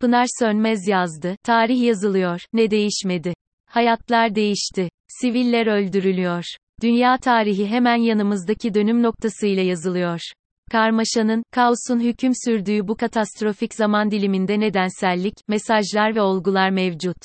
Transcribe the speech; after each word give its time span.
Pınar 0.00 0.26
Sönmez 0.38 0.88
yazdı, 0.88 1.36
tarih 1.42 1.82
yazılıyor, 1.82 2.40
ne 2.52 2.70
değişmedi? 2.70 3.34
Hayatlar 3.66 4.34
değişti. 4.34 4.88
Siviller 5.08 5.66
öldürülüyor. 5.66 6.44
Dünya 6.82 7.18
tarihi 7.18 7.66
hemen 7.66 7.96
yanımızdaki 7.96 8.74
dönüm 8.74 9.02
noktasıyla 9.02 9.62
yazılıyor. 9.62 10.20
Karmaşanın, 10.70 11.42
kaosun 11.52 12.00
hüküm 12.00 12.32
sürdüğü 12.44 12.88
bu 12.88 12.96
katastrofik 12.96 13.74
zaman 13.74 14.10
diliminde 14.10 14.60
nedensellik, 14.60 15.34
mesajlar 15.48 16.14
ve 16.14 16.20
olgular 16.20 16.70
mevcut. 16.70 17.16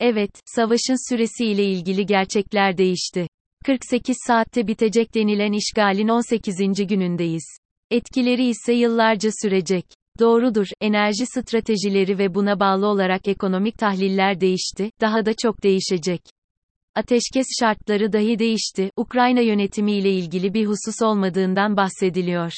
Evet, 0.00 0.30
savaşın 0.46 1.10
süresi 1.10 1.44
ile 1.44 1.64
ilgili 1.64 2.06
gerçekler 2.06 2.78
değişti. 2.78 3.28
48 3.64 4.16
saatte 4.26 4.66
bitecek 4.66 5.14
denilen 5.14 5.52
işgalin 5.52 6.08
18. 6.08 6.86
günündeyiz. 6.88 7.58
Etkileri 7.90 8.46
ise 8.48 8.72
yıllarca 8.72 9.30
sürecek. 9.42 9.97
Doğrudur, 10.20 10.66
enerji 10.80 11.26
stratejileri 11.26 12.18
ve 12.18 12.34
buna 12.34 12.60
bağlı 12.60 12.86
olarak 12.86 13.28
ekonomik 13.28 13.78
tahliller 13.78 14.40
değişti, 14.40 14.90
daha 15.00 15.26
da 15.26 15.32
çok 15.42 15.62
değişecek. 15.62 16.20
Ateşkes 16.94 17.46
şartları 17.60 18.12
dahi 18.12 18.38
değişti, 18.38 18.90
Ukrayna 18.96 19.40
yönetimi 19.40 19.92
ile 19.92 20.12
ilgili 20.12 20.54
bir 20.54 20.66
husus 20.66 21.02
olmadığından 21.02 21.76
bahsediliyor. 21.76 22.52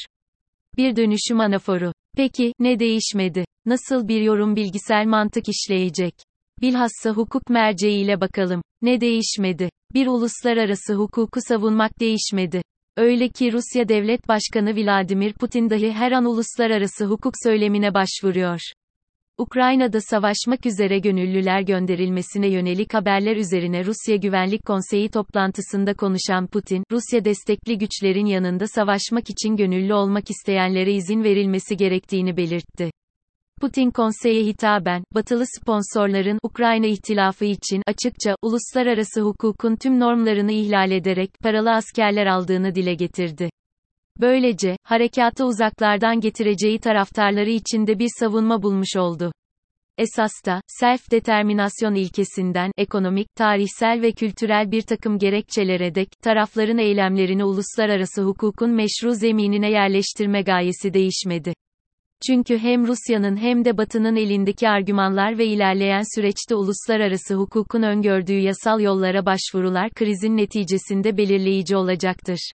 Bir 0.76 0.96
dönüşüm 0.96 1.40
anaforu. 1.40 1.92
Peki, 2.16 2.52
ne 2.58 2.78
değişmedi? 2.78 3.44
Nasıl 3.66 4.08
bir 4.08 4.20
yorum 4.20 4.56
bilgisel 4.56 5.06
mantık 5.06 5.48
işleyecek? 5.48 6.14
Bilhassa 6.60 7.10
hukuk 7.10 7.50
merceğiyle 7.50 8.20
bakalım. 8.20 8.62
Ne 8.82 9.00
değişmedi? 9.00 9.70
Bir 9.94 10.06
uluslararası 10.06 10.94
hukuku 10.94 11.40
savunmak 11.40 12.00
değişmedi. 12.00 12.62
Öyle 12.96 13.28
ki 13.28 13.52
Rusya 13.52 13.88
Devlet 13.88 14.28
Başkanı 14.28 14.76
Vladimir 14.76 15.32
Putin 15.32 15.70
dahi 15.70 15.92
her 15.92 16.12
an 16.12 16.24
uluslararası 16.24 17.04
hukuk 17.04 17.34
söylemine 17.44 17.94
başvuruyor. 17.94 18.60
Ukrayna'da 19.38 20.00
savaşmak 20.00 20.66
üzere 20.66 20.98
gönüllüler 20.98 21.60
gönderilmesine 21.60 22.48
yönelik 22.48 22.94
haberler 22.94 23.36
üzerine 23.36 23.84
Rusya 23.84 24.16
Güvenlik 24.16 24.66
Konseyi 24.66 25.08
toplantısında 25.08 25.94
konuşan 25.94 26.46
Putin, 26.46 26.84
Rusya 26.92 27.24
destekli 27.24 27.78
güçlerin 27.78 28.26
yanında 28.26 28.66
savaşmak 28.66 29.30
için 29.30 29.56
gönüllü 29.56 29.94
olmak 29.94 30.30
isteyenlere 30.30 30.92
izin 30.92 31.24
verilmesi 31.24 31.76
gerektiğini 31.76 32.36
belirtti. 32.36 32.90
Putin 33.60 33.90
konseye 33.90 34.44
hitaben, 34.44 35.04
batılı 35.14 35.44
sponsorların 35.46 36.38
Ukrayna 36.42 36.86
ihtilafı 36.86 37.44
için 37.44 37.82
açıkça 37.86 38.36
uluslararası 38.42 39.20
hukukun 39.20 39.76
tüm 39.76 40.00
normlarını 40.00 40.52
ihlal 40.52 40.90
ederek 40.90 41.30
paralı 41.42 41.70
askerler 41.70 42.26
aldığını 42.26 42.74
dile 42.74 42.94
getirdi. 42.94 43.50
Böylece, 44.20 44.76
harekatı 44.84 45.44
uzaklardan 45.44 46.20
getireceği 46.20 46.78
taraftarları 46.78 47.50
içinde 47.50 47.98
bir 47.98 48.08
savunma 48.18 48.62
bulmuş 48.62 48.96
oldu. 48.96 49.32
Esasta, 49.98 50.60
self-determinasyon 50.82 51.94
ilkesinden, 51.94 52.72
ekonomik, 52.76 53.26
tarihsel 53.36 54.02
ve 54.02 54.12
kültürel 54.12 54.70
bir 54.70 54.82
takım 54.82 55.18
gerekçelere 55.18 55.94
dek, 55.94 56.08
tarafların 56.22 56.78
eylemlerini 56.78 57.44
uluslararası 57.44 58.22
hukukun 58.22 58.70
meşru 58.70 59.14
zeminine 59.14 59.70
yerleştirme 59.70 60.42
gayesi 60.42 60.94
değişmedi. 60.94 61.54
Çünkü 62.26 62.58
hem 62.58 62.86
Rusya'nın 62.86 63.36
hem 63.36 63.64
de 63.64 63.78
Batı'nın 63.78 64.16
elindeki 64.16 64.68
argümanlar 64.68 65.38
ve 65.38 65.46
ilerleyen 65.46 66.02
süreçte 66.14 66.54
uluslararası 66.54 67.34
hukukun 67.34 67.82
öngördüğü 67.82 68.38
yasal 68.38 68.80
yollara 68.80 69.26
başvurular 69.26 69.90
krizin 69.90 70.36
neticesinde 70.36 71.16
belirleyici 71.16 71.76
olacaktır. 71.76 72.50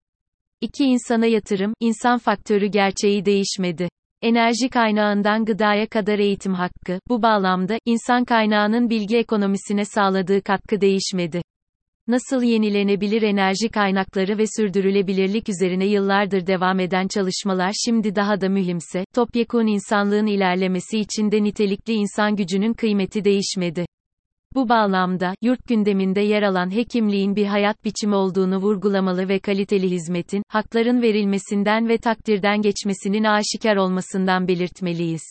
İki 0.62 0.84
insana 0.84 1.26
yatırım, 1.26 1.74
insan 1.80 2.18
faktörü 2.18 2.66
gerçeği 2.66 3.26
değişmedi. 3.26 3.90
Enerji 4.22 4.70
kaynağından 4.70 5.46
gıdaya 5.46 5.88
kadar 5.88 6.20
eğitim 6.20 6.54
hakkı, 6.54 7.00
bu 7.10 7.22
bağlamda, 7.22 7.78
insan 7.86 8.26
kaynağının 8.26 8.90
bilgi 8.90 9.18
ekonomisine 9.18 9.86
sağladığı 9.86 10.42
katkı 10.42 10.82
değişmedi. 10.82 11.42
Nasıl 12.08 12.44
yenilenebilir 12.44 13.22
enerji 13.22 13.70
kaynakları 13.70 14.38
ve 14.38 14.44
sürdürülebilirlik 14.58 15.50
üzerine 15.50 15.86
yıllardır 15.86 16.48
devam 16.48 16.80
eden 16.80 17.08
çalışmalar 17.08 17.72
şimdi 17.86 18.16
daha 18.16 18.42
da 18.42 18.50
mühimse, 18.50 19.06
topyekun 19.16 19.68
insanlığın 19.68 20.26
ilerlemesi 20.26 21.00
için 21.00 21.32
de 21.32 21.44
nitelikli 21.44 21.94
insan 21.94 22.36
gücünün 22.36 22.74
kıymeti 22.74 23.26
değişmedi. 23.26 23.86
Bu 24.56 24.70
bağlamda, 24.70 25.36
yurt 25.42 25.68
gündeminde 25.68 26.22
yer 26.22 26.44
alan 26.44 26.76
hekimliğin 26.76 27.36
bir 27.36 27.46
hayat 27.46 27.86
biçimi 27.86 28.16
olduğunu 28.16 28.58
vurgulamalı 28.58 29.30
ve 29.30 29.40
kaliteli 29.40 29.92
hizmetin, 29.92 30.44
hakların 30.48 31.02
verilmesinden 31.02 31.90
ve 31.90 31.98
takdirden 31.98 32.62
geçmesinin 32.62 33.24
aşikar 33.24 33.76
olmasından 33.76 34.48
belirtmeliyiz. 34.48 35.24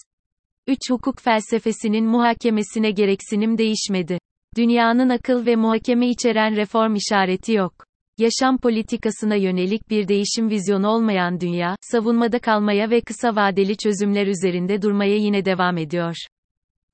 3. 0.67 0.79
Hukuk 0.91 1.21
felsefesinin 1.21 2.05
muhakemesine 2.05 2.91
gereksinim 2.91 3.59
değişmedi. 3.59 4.19
Dünyanın 4.57 5.09
akıl 5.09 5.47
ve 5.47 5.57
muhakeme 5.57 6.09
içeren 6.09 6.57
reform 6.57 6.95
işareti 6.95 7.53
yok. 7.53 7.73
Yaşam 8.19 8.59
politikasına 8.59 9.35
yönelik 9.35 9.91
bir 9.91 10.09
değişim 10.09 10.51
vizyonu 10.51 10.89
olmayan 10.89 11.41
dünya, 11.41 11.77
savunmada 11.81 12.39
kalmaya 12.39 12.91
ve 12.91 13.01
kısa 13.01 13.37
vadeli 13.37 13.77
çözümler 13.77 14.27
üzerinde 14.27 14.83
durmaya 14.83 15.17
yine 15.17 15.45
devam 15.45 15.79
ediyor. 15.79 16.17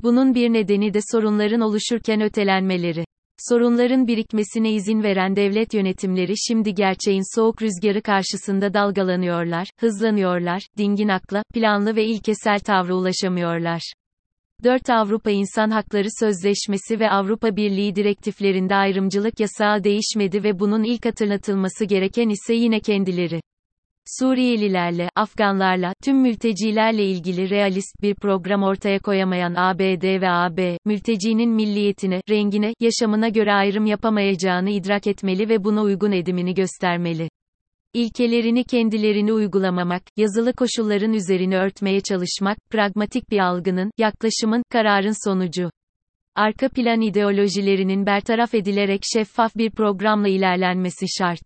Bunun 0.03 0.35
bir 0.35 0.53
nedeni 0.53 0.95
de 0.95 0.99
sorunların 1.13 1.61
oluşurken 1.61 2.21
ötelenmeleri. 2.21 3.05
Sorunların 3.49 4.07
birikmesine 4.07 4.73
izin 4.73 5.03
veren 5.03 5.37
devlet 5.37 5.75
yönetimleri 5.75 6.35
şimdi 6.49 6.75
gerçeğin 6.75 7.37
soğuk 7.37 7.63
rüzgarı 7.63 8.03
karşısında 8.03 8.75
dalgalanıyorlar, 8.75 9.69
hızlanıyorlar, 9.81 10.63
dingin 10.79 11.09
akla, 11.09 11.43
planlı 11.55 11.97
ve 11.97 12.05
ilkesel 12.05 12.61
tavra 12.61 12.95
ulaşamıyorlar. 12.95 13.93
4 14.65 14.91
Avrupa 14.91 15.31
İnsan 15.31 15.71
Hakları 15.71 16.09
Sözleşmesi 16.21 17.01
ve 17.01 17.11
Avrupa 17.11 17.57
Birliği 17.57 17.95
direktiflerinde 17.95 18.75
ayrımcılık 18.75 19.41
yasağı 19.41 19.85
değişmedi 19.85 20.45
ve 20.45 20.59
bunun 20.59 20.85
ilk 20.85 21.07
hatırlatılması 21.07 21.85
gereken 21.85 22.29
ise 22.29 22.55
yine 22.55 22.81
kendileri. 22.81 23.41
Suriyelilerle, 24.21 25.09
Afganlarla, 25.17 25.93
tüm 26.05 26.23
mültecilerle 26.23 27.05
ilgili 27.05 27.51
realist 27.51 28.03
bir 28.03 28.15
program 28.15 28.63
ortaya 28.63 28.99
koyamayan 28.99 29.55
ABD 29.57 30.21
ve 30.21 30.31
AB, 30.31 30.79
mültecinin 30.85 31.51
milliyetine, 31.51 32.21
rengine, 32.31 32.73
yaşamına 32.81 33.29
göre 33.29 33.53
ayrım 33.53 33.87
yapamayacağını 33.87 34.71
idrak 34.71 35.07
etmeli 35.07 35.49
ve 35.49 35.65
buna 35.65 35.83
uygun 35.83 36.13
edimini 36.13 36.55
göstermeli. 36.55 37.29
İlkelerini 37.95 38.65
kendilerini 38.65 39.33
uygulamamak, 39.33 40.03
yazılı 40.17 40.53
koşulların 40.53 41.13
üzerini 41.13 41.57
örtmeye 41.57 42.01
çalışmak, 42.01 42.59
pragmatik 42.71 43.31
bir 43.31 43.39
algının, 43.39 43.91
yaklaşımın, 43.99 44.63
kararın 44.71 45.29
sonucu. 45.29 45.71
Arka 46.35 46.69
plan 46.69 47.01
ideolojilerinin 47.01 48.07
bertaraf 48.07 48.55
edilerek 48.55 49.03
şeffaf 49.13 49.57
bir 49.57 49.71
programla 49.71 50.29
ilerlenmesi 50.29 51.07
şart. 51.19 51.41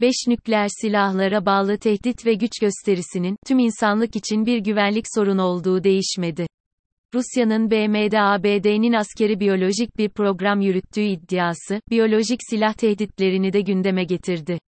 5 0.00 0.14
nükleer 0.28 0.68
silahlara 0.80 1.46
bağlı 1.46 1.78
tehdit 1.78 2.26
ve 2.26 2.34
güç 2.34 2.52
gösterisinin, 2.60 3.36
tüm 3.46 3.58
insanlık 3.58 4.16
için 4.16 4.46
bir 4.46 4.58
güvenlik 4.58 5.04
sorunu 5.14 5.42
olduğu 5.42 5.84
değişmedi. 5.84 6.46
Rusya'nın 7.14 7.70
BM'de 7.70 8.20
ABD'nin 8.20 8.92
askeri 8.92 9.40
biyolojik 9.40 9.98
bir 9.98 10.08
program 10.08 10.60
yürüttüğü 10.60 11.00
iddiası, 11.00 11.80
biyolojik 11.90 12.40
silah 12.50 12.72
tehditlerini 12.72 13.52
de 13.52 13.60
gündeme 13.60 14.04
getirdi. 14.04 14.58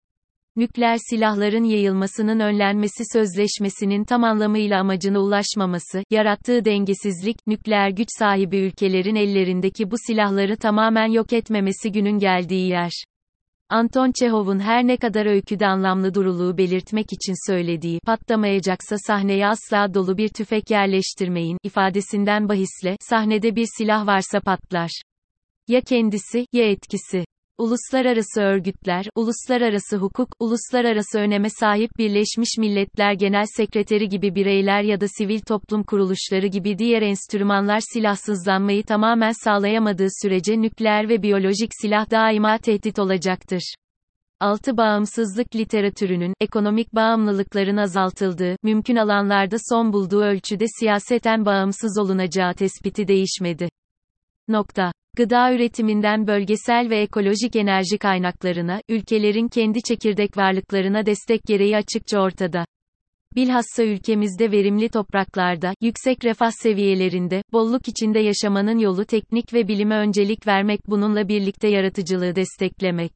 Nükleer 0.56 0.97
silahların 1.11 1.65
yayılmasının 1.65 2.41
önlenmesi 2.41 3.05
sözleşmesinin 3.12 4.05
tam 4.05 4.25
anlamıyla 4.25 4.81
amacına 4.81 5.19
ulaşmaması, 5.19 6.03
yarattığı 6.11 6.65
dengesizlik, 6.65 7.37
nükleer 7.47 7.91
güç 7.91 8.09
sahibi 8.19 8.56
ülkelerin 8.56 9.15
ellerindeki 9.15 9.91
bu 9.91 9.94
silahları 10.06 10.56
tamamen 10.56 11.06
yok 11.06 11.33
etmemesi 11.33 11.93
günün 11.93 12.19
geldiği 12.19 12.69
yer. 12.69 12.91
Anton 13.69 14.12
Çehov'un 14.19 14.61
her 14.61 14.87
ne 14.87 14.97
kadar 14.97 15.27
öyküde 15.27 15.66
anlamlı 15.66 16.15
duruluğu 16.15 16.59
belirtmek 16.59 17.06
için 17.12 17.50
söylediği, 17.50 18.00
patlamayacaksa 18.00 18.97
sahneye 19.06 19.47
asla 19.47 19.94
dolu 19.94 20.19
bir 20.19 20.28
tüfek 20.28 20.71
yerleştirmeyin, 20.71 21.59
ifadesinden 21.62 22.49
bahisle, 22.49 22.97
sahnede 23.00 23.56
bir 23.56 23.67
silah 23.78 24.06
varsa 24.06 24.41
patlar. 24.41 24.91
Ya 25.69 25.81
kendisi, 25.81 26.47
ya 26.52 26.70
etkisi. 26.70 27.25
Uluslararası 27.61 28.41
örgütler, 28.41 29.07
uluslararası 29.15 29.97
hukuk, 29.97 30.29
uluslararası 30.39 31.19
öneme 31.19 31.51
sahip 31.51 31.91
Birleşmiş 31.99 32.59
Milletler 32.59 33.12
Genel 33.12 33.45
Sekreteri 33.57 34.09
gibi 34.09 34.35
bireyler 34.35 34.83
ya 34.83 35.01
da 35.01 35.09
sivil 35.09 35.41
toplum 35.41 35.83
kuruluşları 35.83 36.47
gibi 36.47 36.79
diğer 36.79 37.03
enstrümanlar 37.03 37.81
silahsızlanmayı 37.93 38.83
tamamen 38.83 39.33
sağlayamadığı 39.45 40.07
sürece 40.23 40.61
nükleer 40.61 41.09
ve 41.09 41.23
biyolojik 41.23 41.71
silah 41.81 42.11
daima 42.11 42.59
tehdit 42.59 42.99
olacaktır. 42.99 43.75
6. 44.41 44.77
Bağımsızlık 44.77 45.57
literatürünün, 45.57 46.35
ekonomik 46.41 46.95
bağımlılıkların 46.95 47.77
azaltıldığı, 47.77 48.57
mümkün 48.62 48.97
alanlarda 48.97 49.57
son 49.69 49.93
bulduğu 49.93 50.23
ölçüde 50.23 50.65
siyaseten 50.81 51.47
bağımsız 51.47 51.99
olunacağı 51.99 52.55
tespiti 52.55 53.09
değişmedi. 53.09 53.69
Nokta. 54.49 54.93
Gıda 55.17 55.55
üretiminden 55.55 56.27
bölgesel 56.27 56.91
ve 56.91 57.01
ekolojik 57.01 57.57
enerji 57.57 57.99
kaynaklarına, 57.99 58.81
ülkelerin 58.89 59.49
kendi 59.49 59.83
çekirdek 59.83 60.37
varlıklarına 60.37 61.07
destek 61.07 61.43
gereği 61.43 61.77
açıkça 61.77 62.21
ortada. 62.21 62.65
Bilhassa 63.37 63.85
ülkemizde 63.85 64.53
verimli 64.53 64.89
topraklarda, 64.89 65.75
yüksek 65.81 66.25
refah 66.25 66.51
seviyelerinde, 66.51 67.43
bolluk 67.53 67.89
içinde 67.89 68.19
yaşamanın 68.21 68.79
yolu 68.79 69.05
teknik 69.05 69.55
ve 69.55 69.69
bilime 69.69 69.97
öncelik 69.97 70.47
vermek 70.47 70.81
bununla 70.87 71.29
birlikte 71.29 71.69
yaratıcılığı 71.69 72.37
desteklemek. 72.37 73.12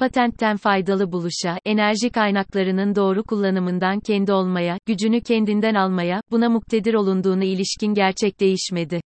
Patentten 0.00 0.56
faydalı 0.56 1.12
buluşa, 1.12 1.58
enerji 1.64 2.10
kaynaklarının 2.10 2.94
doğru 2.94 3.22
kullanımından 3.22 4.00
kendi 4.00 4.32
olmaya, 4.32 4.78
gücünü 4.86 5.20
kendinden 5.20 5.74
almaya, 5.74 6.20
buna 6.30 6.48
muktedir 6.48 6.94
olunduğunu 6.94 7.44
ilişkin 7.44 7.94
gerçek 7.94 8.40
değişmedi. 8.40 9.00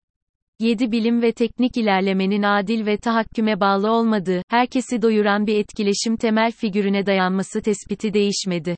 7 0.61 0.91
bilim 0.91 1.21
ve 1.21 1.31
teknik 1.31 1.77
ilerlemenin 1.77 2.43
adil 2.43 2.85
ve 2.85 2.97
tahakküme 2.97 3.59
bağlı 3.59 3.91
olmadığı, 3.91 4.41
herkesi 4.49 5.01
doyuran 5.01 5.47
bir 5.47 5.59
etkileşim 5.59 6.17
temel 6.17 6.51
figürüne 6.51 7.05
dayanması 7.05 7.61
tespiti 7.61 8.13
değişmedi. 8.13 8.75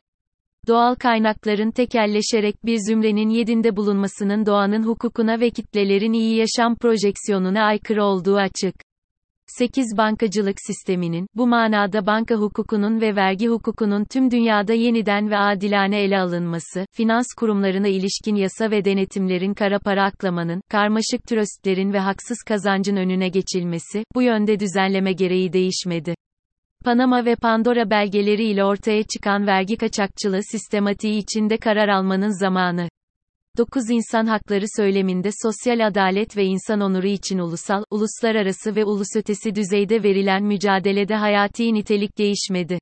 Doğal 0.68 0.96
kaynakların 0.96 1.72
tekelleşerek 1.72 2.66
bir 2.66 2.78
zümrenin 2.88 3.30
yedinde 3.30 3.76
bulunmasının 3.76 4.46
doğanın 4.46 4.84
hukukuna 4.84 5.40
ve 5.40 5.50
kitlelerin 5.50 6.14
iyi 6.14 6.36
yaşam 6.36 6.76
projeksiyonuna 6.76 7.64
aykırı 7.64 8.04
olduğu 8.04 8.36
açık. 8.36 8.76
8 9.48 9.98
bankacılık 9.98 10.56
sisteminin, 10.68 11.28
bu 11.36 11.48
manada 11.48 12.06
banka 12.06 12.36
hukukunun 12.36 13.01
ve 13.01 13.16
vergi 13.16 13.48
hukukunun 13.48 14.06
tüm 14.06 14.31
dünyada 14.31 14.74
yeniden 14.74 15.30
ve 15.30 15.38
adilane 15.38 16.01
ele 16.01 16.19
alınması, 16.19 16.86
finans 16.92 17.25
kurumlarına 17.38 17.88
ilişkin 17.88 18.36
yasa 18.36 18.72
ve 18.72 18.86
denetimlerin 18.86 19.54
kara 19.54 19.80
para 19.80 20.04
aklamanın, 20.04 20.62
karmaşık 20.69 21.24
tröstlerin 21.28 21.94
ve 21.94 22.00
haksız 22.00 22.38
kazancın 22.48 22.95
önüne 22.95 23.30
geçilmesi, 23.30 24.04
bu 24.16 24.22
yönde 24.22 24.60
düzenleme 24.60 25.13
gereği 25.13 25.54
değişmedi. 25.54 26.16
Panama 26.86 27.25
ve 27.25 27.36
Pandora 27.36 27.89
belgeleri 27.89 28.44
ile 28.44 28.66
ortaya 28.66 29.04
çıkan 29.04 29.48
vergi 29.48 29.78
kaçakçılığı 29.78 30.44
sistematiği 30.51 31.18
içinde 31.18 31.57
karar 31.57 31.89
almanın 31.89 32.39
zamanı. 32.39 32.88
9 33.58 33.90
İnsan 33.90 34.26
Hakları 34.26 34.66
söyleminde 34.78 35.30
sosyal 35.44 35.88
adalet 35.88 36.38
ve 36.38 36.46
insan 36.46 36.82
onuru 36.82 37.08
için 37.08 37.38
ulusal, 37.38 37.84
uluslararası 37.92 38.76
ve 38.76 38.86
ulusötesi 38.86 39.56
düzeyde 39.56 40.04
verilen 40.04 40.44
mücadelede 40.44 41.16
hayati 41.16 41.74
nitelik 41.74 42.18
değişmedi. 42.18 42.80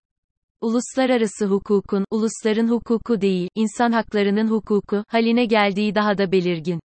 Uluslararası 0.61 1.45
hukukun, 1.45 2.05
ulusların 2.11 2.67
hukuku 2.67 3.21
değil, 3.21 3.49
insan 3.55 3.91
haklarının 3.91 4.47
hukuku, 4.47 5.03
haline 5.07 5.45
geldiği 5.45 5.95
daha 5.95 6.17
da 6.17 6.31
belirgin. 6.31 6.79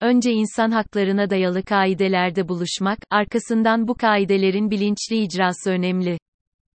Önce 0.00 0.32
insan 0.32 0.70
haklarına 0.70 1.30
dayalı 1.30 1.62
kaidelerde 1.62 2.48
buluşmak, 2.48 2.98
arkasından 3.10 3.88
bu 3.88 3.94
kaidelerin 3.94 4.70
bilinçli 4.70 5.16
icrası 5.16 5.70
önemli. 5.70 6.18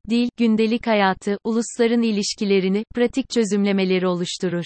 Dil, 0.10 0.30
gündelik 0.38 0.88
hayatı, 0.88 1.38
ulusların 1.44 2.02
ilişkilerini, 2.02 2.84
pratik 2.96 3.30
çözümlemeleri 3.30 4.08
oluşturur. 4.08 4.66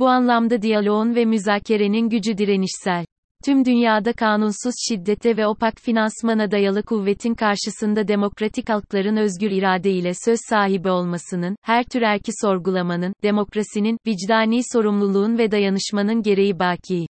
Bu 0.00 0.08
anlamda 0.08 0.62
diyaloğun 0.62 1.14
ve 1.14 1.24
müzakerenin 1.24 2.08
gücü 2.08 2.38
direnişsel. 2.38 3.04
Tüm 3.44 3.64
dünyada 3.64 4.12
kanunsuz 4.12 4.74
şiddete 4.88 5.36
ve 5.36 5.46
opak 5.46 5.74
finansmana 5.80 6.50
dayalı 6.50 6.82
kuvvetin 6.82 7.34
karşısında 7.34 8.08
demokratik 8.08 8.68
halkların 8.68 9.16
özgür 9.16 9.50
irade 9.50 9.90
ile 9.90 10.12
söz 10.24 10.38
sahibi 10.48 10.90
olmasının, 10.90 11.56
her 11.62 11.84
tür 11.84 12.02
erki 12.02 12.32
sorgulamanın, 12.42 13.14
demokrasinin, 13.22 13.98
vicdani 14.06 14.60
sorumluluğun 14.72 15.38
ve 15.38 15.50
dayanışmanın 15.50 16.22
gereği 16.22 16.58
baki. 16.58 17.06